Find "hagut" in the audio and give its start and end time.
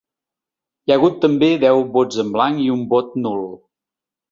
0.99-1.19